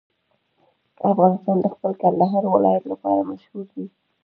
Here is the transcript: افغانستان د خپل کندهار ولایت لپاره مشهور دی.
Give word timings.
افغانستان 1.11 1.57
د 1.61 1.65
خپل 1.73 1.91
کندهار 2.01 2.43
ولایت 2.55 2.83
لپاره 2.91 3.21
مشهور 3.31 3.65
دی. 3.75 3.85